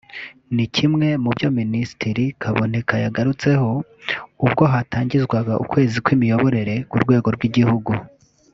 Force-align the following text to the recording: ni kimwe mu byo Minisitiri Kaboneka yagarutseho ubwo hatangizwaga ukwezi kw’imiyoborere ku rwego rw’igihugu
ni 0.55 0.65
kimwe 0.75 1.07
mu 1.23 1.29
byo 1.35 1.49
Minisitiri 1.59 2.23
Kaboneka 2.41 2.93
yagarutseho 3.03 3.69
ubwo 4.45 4.63
hatangizwaga 4.73 5.53
ukwezi 5.63 5.97
kw’imiyoborere 6.03 6.75
ku 6.89 6.95
rwego 7.03 7.27
rw’igihugu 7.37 7.91